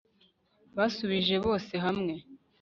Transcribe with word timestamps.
Basubije 0.77 1.35
bose 1.45 1.73
hamwe 1.85 2.13